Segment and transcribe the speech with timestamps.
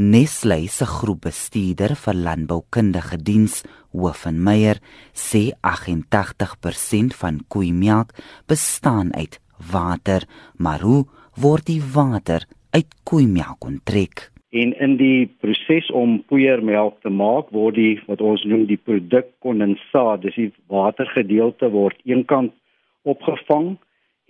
[0.00, 3.58] Nestlé se groepbestuurder vir landboukundige diens,
[3.92, 4.78] Hoofin Meyer,
[5.12, 8.14] sê 88% van koeimelk
[8.48, 10.24] bestaan uit water,
[10.56, 11.04] maar hoe
[11.36, 14.32] word die water uit koeimelk onttrek?
[14.56, 19.28] En in die proses om poeiermelk te maak, word die wat ons noem die produk
[19.44, 22.56] kondensaat, dis die watergedeelte word eenkant
[23.04, 23.74] opgevang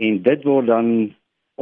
[0.03, 1.13] en dit word dan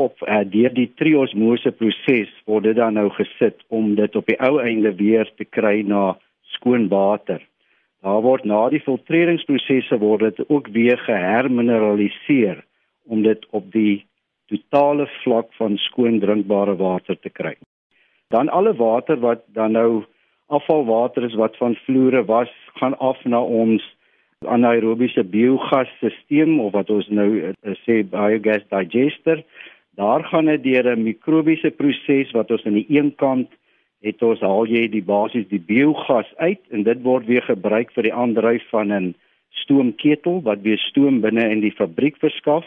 [0.00, 4.38] op uh, deur die triosmose proses word dit dan nou gesit om dit op die
[4.40, 6.16] ou einde weer te kry na
[6.56, 7.40] skoon water.
[8.00, 12.62] Daar word na die filtreringsprosesse word dit ook weer gehermineraliseer
[13.04, 14.04] om dit op die
[14.50, 17.54] totale vlak van skoon drinkbare water te kry.
[18.30, 20.04] Dan alle water wat dan nou
[20.50, 23.84] afvalwater is wat van vloere was, gaan af na ons
[24.48, 29.42] anaerobiese biogasstelsel of wat ons nou uh, sê biogas digester
[30.00, 33.50] Daar gaan dit deur 'n mikrobiese proses wat ons aan die een kant
[34.00, 38.08] het ons haal jy die basies die biogas uit en dit word weer gebruik vir
[38.08, 39.14] die aandryf van 'n
[39.62, 42.64] stoomketel wat weer stoom binne in die fabriek verskaf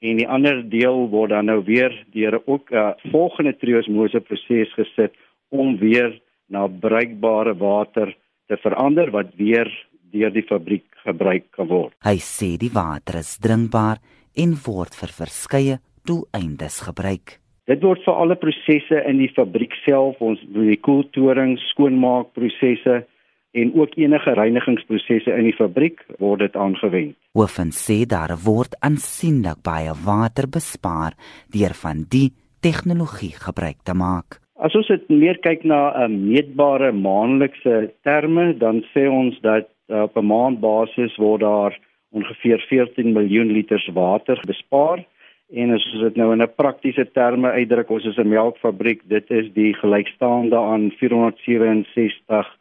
[0.00, 4.72] en die ander deel word dan nou weer deur ook 'n uh, volgende triosmose proses
[4.72, 5.12] gesit
[5.48, 9.68] om weer na bruikbare water te verander wat weer
[10.12, 11.92] deur die fabriek gebruik kan word.
[12.00, 13.98] Hy sê die water is drinkbaar
[14.34, 17.38] en word vir verskeie doeleindes gebruik.
[17.70, 23.04] Dit word vir alle prosesse in die fabriek self, ons die koeltoring, skoonmaakprosesse
[23.52, 27.14] en ook enige reinigingsprosesse in die fabriek word dit aangewend.
[27.38, 31.14] Hoofen sê daar word aansienlik baie water bespaar
[31.54, 32.32] deur van die
[32.64, 34.40] tegnologie gebruik te maak.
[34.62, 39.68] As ons dit meer kyk na 'n uh, meetbare maandelikse terme, dan sê ons dat
[39.88, 41.78] uh, op 'n maandbasis word daar
[42.12, 45.04] ongeveer 14 miljoen liters water bespaar
[45.52, 49.30] En as ons dit nou in 'n praktiese terme uitdruk, ons is 'n melkfabriek, dit
[49.30, 52.58] is die gelykstaande aan 467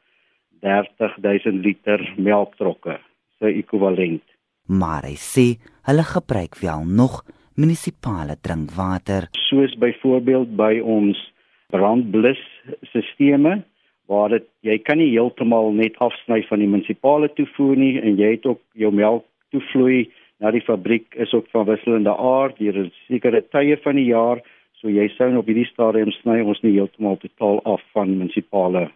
[0.60, 3.00] 30000 liter melktrokke,
[3.40, 4.24] so ekwivalent.
[4.68, 7.24] Maar hy sê hulle gebruik wel nog
[7.56, 11.34] munisipale drinkwater, soos byvoorbeeld by ons
[11.72, 13.64] brandblusstelsels
[14.12, 18.32] waar dit jy kan nie heeltemal net afsny van die munisipale toevoer nie en jy
[18.36, 19.26] het ook jou melk
[19.56, 24.42] toevloei na die fabriek is ook van wisselende aard deur sekere tye van die jaar,
[24.82, 28.88] so jy sou op hierdie stadium sny ons nie heeltemal totaal af van munisipale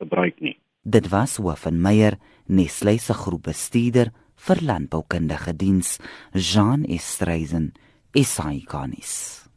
[0.00, 0.56] verbruik nie.
[0.84, 2.16] Dit was hoof van Meyer
[2.48, 4.12] Nestlé se groepbestuurder
[4.46, 5.98] vir landboukundige diens,
[6.32, 7.72] Jean Estreisen,
[8.16, 9.49] Isaikonis.